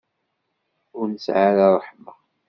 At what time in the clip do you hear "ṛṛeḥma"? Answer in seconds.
1.75-2.13